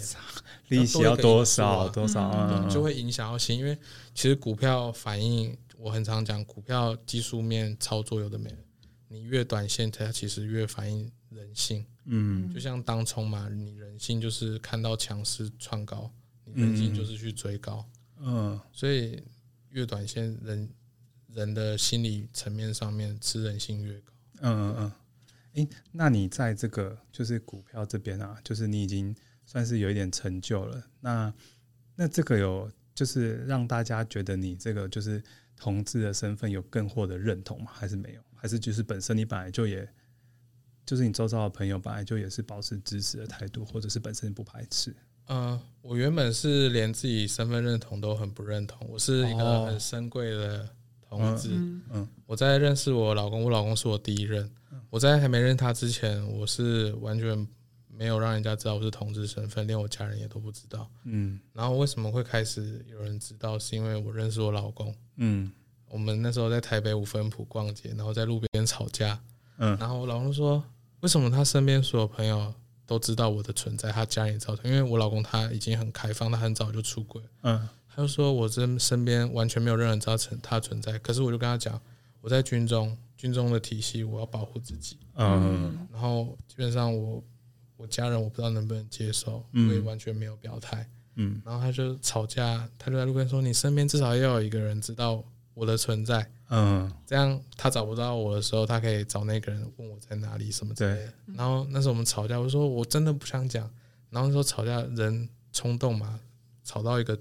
[0.68, 3.56] 利息要多少多少，啊，就会影响到心。
[3.56, 3.78] 因为
[4.12, 8.58] 其实股票反应，我很常讲，股票技术面操作有的没的，
[9.06, 11.86] 你越短线，它其实越反映人性。
[12.06, 16.10] 嗯，就像当冲嘛，你人性就是看到强势创高。
[16.52, 19.22] 人性就是去追高，嗯，所以
[19.70, 20.68] 越短线人
[21.28, 24.92] 人的心理层面上面吃人性越高，嗯嗯嗯，
[25.54, 29.14] 诶，那你在这个就是股票这边啊，就是你已经
[29.46, 31.32] 算是有一点成就了，那
[31.96, 35.22] 那这个有就是让大家觉得你这个就是
[35.56, 37.70] 同志的身份有更获得认同吗？
[37.72, 38.22] 还是没有？
[38.34, 39.88] 还是就是本身你本来就也
[40.84, 44.94] 就是你周遭的朋友本来就也是保持支持的态度，或者是本身不排斥？
[45.26, 50.68] 嗯，我原本是连自己身份认同都很不认同，我是一个很深贵的
[51.08, 51.50] 同志。
[51.90, 54.50] 嗯，我在认识我老公，我老公是我第一任，
[54.90, 57.46] 我在还没认他之前，我是完全
[57.88, 60.90] 没有让人家知道我是同志身份，连我家人也都不知道。
[61.04, 63.58] 嗯，然后为什么会开始有人知道？
[63.58, 64.94] 是因为我认识我老公。
[65.16, 65.50] 嗯，
[65.88, 69.18] 我们那时候在台北五分埔逛街，然后在路边吵架。
[69.58, 70.62] 嗯，然后我老公说，
[71.00, 72.52] 为什么他身边所有朋友
[72.86, 74.56] 都知道我的存在，他家人也知道？
[74.64, 77.22] 因为我老公他已经很开放，他很早就出轨。
[77.42, 81.80] 嗯，他就说我这身边完全没有任何人知道存他存在，可是我就跟他讲，
[82.20, 84.98] 我在军中，军中的体系我要保护自己。
[85.14, 87.22] 嗯，然后基本上我
[87.76, 90.88] 我家人我不知道能不能接受，我也完全没有表态。
[91.16, 96.30] 嗯，然后他就吵架，他就在路边说，你身边至少要有一个人知道我的存在。
[96.50, 101.12] 嗯，这样他找不到我的时候，他可以找那个人问我在哪里什么之类的。
[101.34, 103.68] 然后那时候我们吵架，我说我真的不想讲。
[104.10, 106.20] 然后说吵架人冲动嘛，
[106.62, 107.18] 吵到一个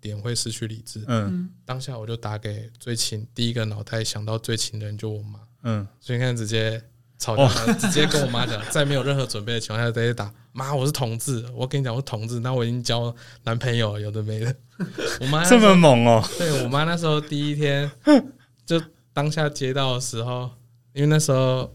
[0.00, 1.02] 点会失去理智。
[1.08, 5.40] 嗯，当下我就打给最亲，第一个脑袋想到最亲的人就我妈。
[5.62, 6.80] 嗯，所以你看直接
[7.18, 10.32] 吵架，直接跟我妈讲，在没有任何准备的情况下直接打。
[10.56, 13.14] 妈，我是同志，我跟你讲我是同志，那我已经交
[13.44, 14.56] 男朋友，有的没的。
[15.20, 16.24] 我妈这么猛哦。
[16.38, 17.90] 对，我妈那时候第一天。
[18.66, 20.50] 就当下接到的时候，
[20.92, 21.72] 因为那时候，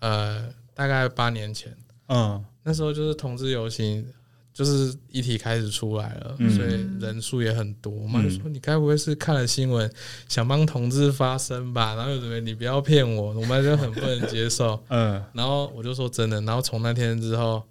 [0.00, 1.72] 呃，大概八年前，
[2.08, 4.04] 嗯，那时候就是同志游行，
[4.52, 7.92] 就是议题开始出来了，嗯、所以人数也很多。
[7.92, 9.88] 我妈就说：“你该不会是看了新闻，
[10.28, 14.82] 想帮同志发声吧？”然后准备你不要骗我，我妈就很不能接受。
[14.88, 16.40] 嗯，然后我就说真的。
[16.40, 17.62] 然后从那天之后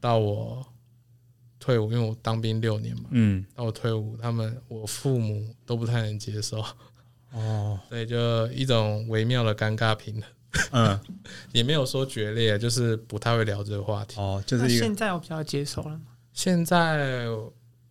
[0.00, 0.66] 到我
[1.58, 6.64] 退伍，因为我当兵六年嘛，嗯，到我退伍，他们我父母都不太能接受。
[7.32, 10.30] 哦， 对，就一种微妙的尴尬平衡，
[10.72, 11.00] 嗯，
[11.52, 14.18] 也没有说决裂，就是不太会聊这个话题。
[14.18, 16.00] 哦，就是现在我比较接受了吗？
[16.32, 17.26] 现在，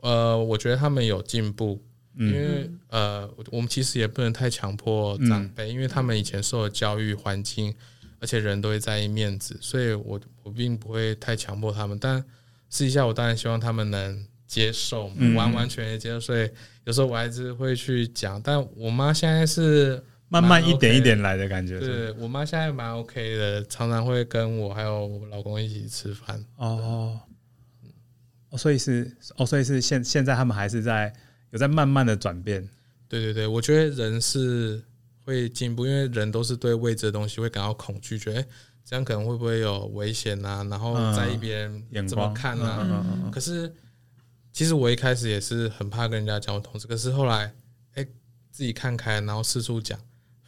[0.02, 1.82] 呃，我觉得他们有进步，
[2.15, 7.74] 嗯、因为呃，我们其实也不能太强迫长辈，嗯、因为他们以前受的教育环境，
[8.20, 11.98] 而且人都会在意面子，所以我我并不会太强迫他们。
[12.00, 12.24] 但
[12.70, 16.50] 试一下，我当然希望他们能接受，完完全全接受，所以。
[16.86, 21.80] 有时候我还是会去讲，但我妈现在是慢慢一点一点来的感觉。
[21.80, 26.44] 对，我妈现在蛮 OK 的，常常会跟我还有我老公一起吃饭。
[26.56, 27.20] 哦，
[28.50, 31.14] 哦，所以是哦，所以是现现在他们还是在
[31.52, 32.68] 有在慢慢的转变。
[33.08, 34.82] 对对对，我觉得人是
[35.30, 38.46] 会进步，因为人都是对未知的东西会感到恐惧，觉得
[38.84, 40.63] 这样可能会不会有危险啊？
[40.70, 41.56] 然后在意别
[41.89, 43.30] 人怎么看啊？
[43.32, 43.74] 可是。
[44.52, 47.54] 其实我一开始也是很怕跟人家讲我同事，可是后来，
[47.94, 48.06] 哎，
[48.52, 49.98] 自己看开，然后四处讲，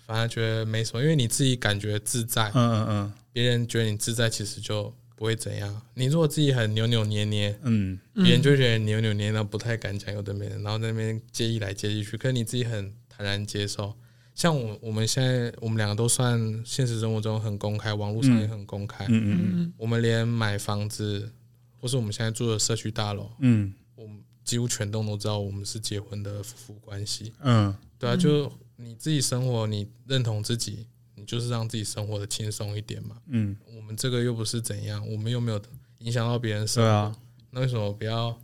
[0.05, 5.81] 反而觉得没什么，因为你自己感觉自在，嗯嗯嗯，别人觉得你自在，其实就不会怎样。
[5.93, 13.93] 你如果自己很扭扭捏捏，嗯，别人就觉得扭扭捏捏，不太敢讲有的没的，然后在那边介意来介意去，可是你自己很坦然接受。
[14.33, 21.31] 像我，我们现在我们两个都算现实生活中很公开，网络上也很公开，嗯嗯嗯，我们连买房子，
[21.79, 23.73] 或是我们现在住的社区大楼，嗯。
[23.93, 27.31] 我们几乎全栋都知道我们是结婚的夫妇关系。
[27.41, 33.17] 嗯，对啊，就你自己生活，你认同自己，你就是让自己生活的轻松一点嘛。
[33.27, 35.61] 嗯，我们这个又不是怎样，我们又没有
[35.99, 36.89] 影响到别人生活。
[36.89, 37.15] 对啊，
[37.51, 38.35] 那为什么不要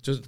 [0.00, 0.18] 就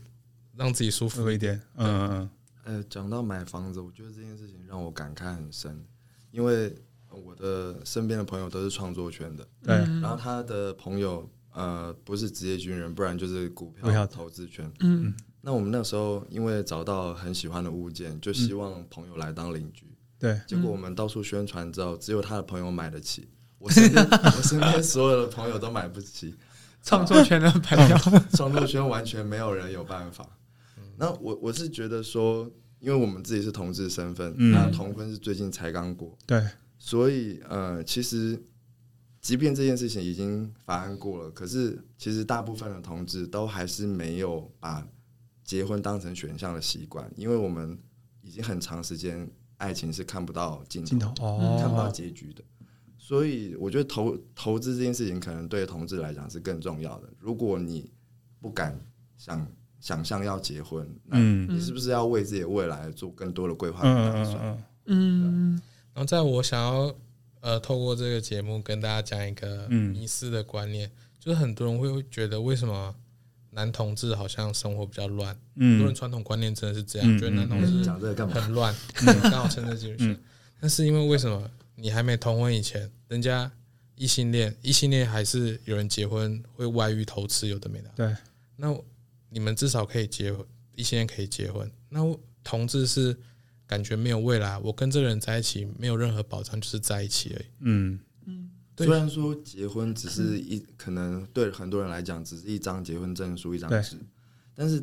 [0.55, 1.59] 让自己舒服一点？
[1.77, 2.31] 嗯嗯嗯。
[2.67, 5.83] 呃，讲到买房子，我觉得这件事情让我感慨很深，
[6.31, 6.77] 因为
[7.11, 11.29] 我的身边的朋友都是创作圈的，对，然后他的朋友。
[11.59, 14.71] 呃，不是职业军人，不然就是股票投资圈。
[14.81, 19.87] 嗯，那我们那时候因为找到很喜欢的物件，就希望朋友来当邻居。
[20.19, 26.35] 对，结果我们到处宣传之后，只有他的朋友买得起，我 身边我身边所有的朋友都买不起。
[26.83, 27.97] 创作圈的朋友，
[28.37, 30.29] 创作圈完全没有人有办法。
[30.99, 36.43] 那我我是觉得说，因为我们自己是同志身份，那同婚是最近才刚过，对，
[36.79, 38.43] 所以呃，其实。
[39.19, 44.87] 即便这件事情已经法案过了，可是其实大部分的同志都还是没有把
[45.43, 47.77] 结婚当成选项的习惯，因为我们
[48.23, 52.45] 已经很长时间爱情是看不到尽头，哦、看不到结局的。
[52.97, 57.09] 所以我觉得投投资这件事情可能对同志来讲是更重要的。
[57.19, 57.91] 如果你
[58.41, 58.81] 不敢
[59.17, 59.45] 想
[59.87, 64.65] 想象要结婚，那你是不是要为自己的未来做更多的规划和打算？
[64.87, 65.53] 嗯，
[65.95, 66.93] 然后在我想要。
[67.43, 72.93] 呃，透过这个节目跟大家讲一个迷思的观念，嗯、就是很多人会觉得为什么
[73.51, 75.39] 男同志好像生活比较乱？
[75.55, 78.75] 嗯，很多人传统观念真的是这样，嗯、觉得男同志讲这个干嘛很乱，
[79.23, 80.19] 刚好趁这机会去。
[80.61, 83.49] 但是因为为什么你还没同婚以前，人家
[83.95, 87.91] 异性恋，异性恋还是有人结婚会外遇偷吃，有的没的。
[87.95, 88.17] 对，
[88.57, 88.77] 那
[89.37, 90.43] 你们至少可以结婚，
[90.75, 92.01] 一些人可以结婚，那
[92.43, 93.15] 同志是。
[93.69, 97.47] 感觉没有未来，我跟这个人在一起没有任何保障，就是在一起而已。
[97.63, 103.97] 嗯嗯，虽然说结婚只是一，可能对很多人来讲只是一张结婚证书，一张纸，
[104.55, 104.81] 但是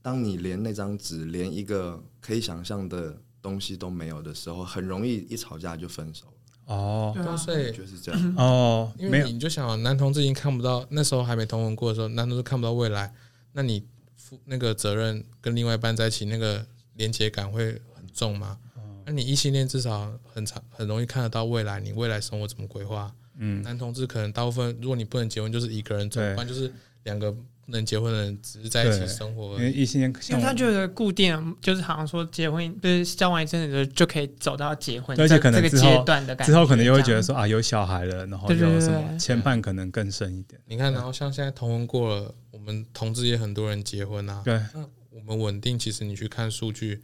[0.00, 6.24] 当你连那张纸，连一个可以想象的东西都没有的时候，很容易一吵架就分手。
[6.64, 8.34] 哦，对啊，所以就是这样。
[8.38, 13.14] 哦，因为你就想，男同志已经看不到，那时候还没同婚过的时候，男同志看不到未来，
[13.54, 13.82] 那你
[14.14, 18.58] 负那个责任跟另外一半在一起，那个连结感会很重吗？
[19.06, 23.14] 那你异性恋至少很长，很容易看得到未来，你未来生活怎么规划？
[23.36, 29.56] 嗯，男同志可能大部分，如果你不能结婚，就是一个人走，不然就是两个不能结婚的人只是在一起生活。
[29.56, 40.58] 因为异性恋，因为他觉得固定，就是好像说结婚，就是交往一阵子就可以走到结婚，而且可能这个阶段的感觉，之后可能又会觉得说啊，有小孩了，然后有什么牵绊可能更深一点。
[40.66, 44.40] 你看，然后像现在同婚过了，我们同志也很多人结婚啊。
[44.44, 47.02] 对，那我们稳定，其实你去看数据。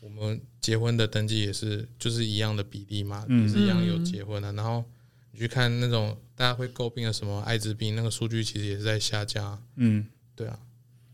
[0.00, 4.50] 我们结婚的登记也是，就是一样的比例嘛，也是一样有结婚的。
[4.54, 4.82] 然后
[5.30, 9.62] 你去看那种大家会诟病的什么艾滋病，那个数据其实也是在下降。
[9.76, 10.58] 嗯，对啊，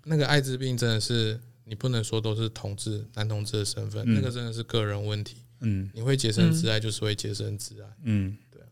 [0.05, 5.39] 那个艾滋病真的是你不能说都是同志男同志的身份，那个真的是个人问题。
[5.61, 7.89] 嗯，你会洁身自爱就是会洁身自爱。
[8.05, 8.69] 嗯，对啊。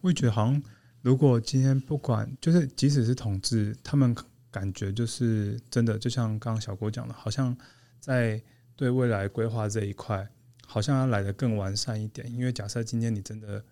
[0.00, 0.60] 我也觉得好像
[1.02, 4.14] 如果今天不管就是即使是同志，他们
[4.50, 7.56] 感觉就是真的，就像刚刚小郭讲的，好像
[7.98, 8.42] 在。
[8.76, 10.26] 对未来规划这一块，
[10.66, 12.26] 好像要来得更完善一点。
[12.32, 13.62] 因为假设今天你真的，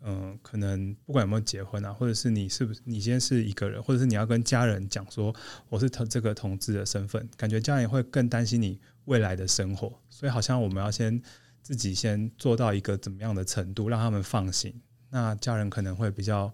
[0.00, 5.30] 嗯、可能不管有没有结婚啊，或者是你是不是你今天是一个人，或者是你要跟家人讲说
[5.68, 10.00] 我是同这个同志的身份，感觉家人会更担心你未来的生活。
[10.08, 11.20] 所以好像我们要先
[11.60, 16.50] 自己先做到一个怎么样的程度，让他们放心，那家人可能会比较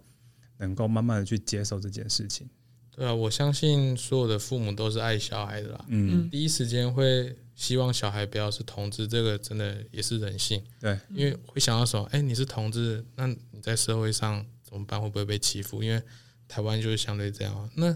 [0.63, 2.49] 能够慢慢的去接受这件事情。
[2.91, 7.37] 对啊，我相信所有的父母都是爱小孩的啦，嗯，第一时间会。
[7.55, 10.61] 希望小孩不要是同志，这个真的也是人性。
[10.81, 15.01] 对，因为会想到说，哎，你是同志，那你在社会上怎么办？
[15.01, 15.83] 会不会被欺负？
[15.83, 16.03] 因为
[16.49, 17.71] 台湾就是相对这样。
[17.77, 17.95] 那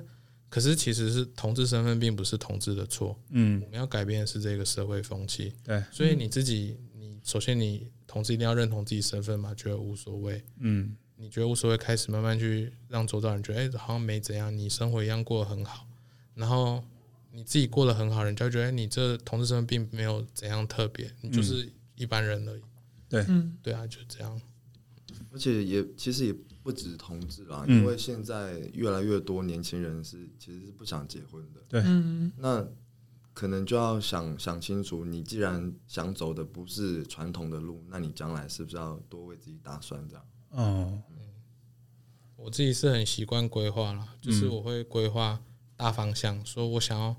[0.51, 3.19] 可是其实是同志身份并不是同志的错。
[3.31, 5.53] 嗯，我们要改变的是这个社会风气。
[5.65, 10.45] 对，所以你自己，你首先你同志一定要认同自己身份嘛，觉得无所谓。
[10.61, 15.87] 嗯，你觉得无所谓，开始慢慢去让周遭人觉得，哎，好像没怎样，你生活一样过得很好，
[16.35, 16.83] 然后。
[17.33, 22.63] 你自己过得很好，人家觉得你这同志身份并没有怎样特别，你就是一般人而已。
[23.11, 23.27] 对，
[23.63, 24.41] 对啊，就这样。
[25.31, 31.61] 而且也其实也不止同志啦，因为现在越来越多年轻人是其实是不想结婚的。
[31.69, 31.83] 对，
[32.39, 32.67] 那
[33.35, 40.03] 可能就要想想清楚，你既然想走的不是传统的路，那你将来是不是要多为自己打算？
[40.09, 40.25] 这样。
[40.57, 41.03] 哦，
[42.37, 45.41] 我自己是很习惯规划了，就是我会规划
[45.77, 47.17] 大方向，说我想要。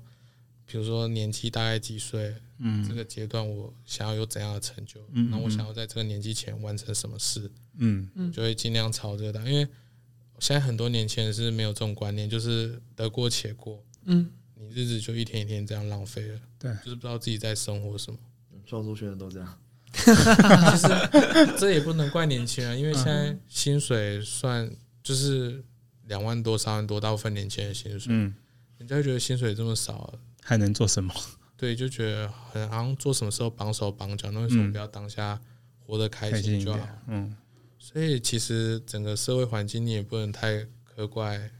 [0.70, 9.38] 比如说年纪大概几岁，嗯，这个阶段我想要有怎样的成就，嗯，那我想要在这个年纪前完成什么事，嗯，就会尽量朝这个。
[9.48, 9.66] 因为
[10.40, 18.18] 现在很多年轻人是没有这种观念，就是得过且过，嗯，你日子就一天一天这样浪费了，对，就是不知道自己在生活什么。
[18.66, 19.58] 创作圈的都这样，
[20.76, 24.70] 其实这也不能怪年轻人，因为现在薪水算
[25.02, 25.62] 就是
[26.06, 28.34] 两万多、三万多，大部分年轻人薪水，嗯，
[28.78, 30.14] 人家觉得薪水这么少。
[30.42, 31.12] 还能做什么？
[31.56, 35.38] 对，就觉得很好像做什么时候绑手绑脚，那为什么不要当下
[35.78, 36.88] 活得开心就好？
[37.08, 37.36] 嗯，
[37.78, 41.50] 所以其实整个社会环境你也不能太苛怪，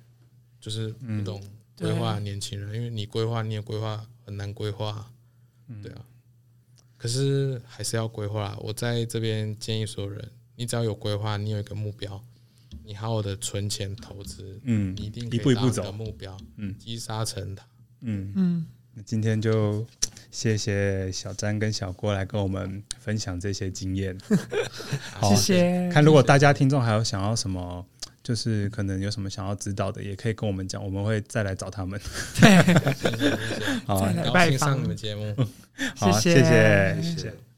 [0.61, 1.43] 就是不懂
[1.77, 5.11] 规划的年轻人，因为你规划你也规划很难规划，
[5.83, 6.01] 对啊。
[6.99, 8.59] 可是还是要规划。
[8.61, 12.23] 我在这边建议所有人，你只要有规划，你有一个目标，
[12.85, 17.65] 你好好的存钱投资，嗯，你一定可以达到目标，嗯，积沙成塔，
[18.01, 18.67] 嗯嗯。
[18.95, 19.87] 那今天就
[20.33, 24.19] 谢谢小詹跟小郭来跟我们分享这些经验。
[25.15, 25.91] 好，谢谢。
[25.93, 27.87] 看如果大家听众还有想要什么，
[28.29, 31.99] 就是可能有什么想要知道的，也可以跟我们讲，我们会再来找他们。
[32.39, 32.59] 对，
[33.89, 34.01] 好，
[34.31, 35.35] 高兴上你们节目。
[35.97, 37.33] 好，谢谢，谢谢。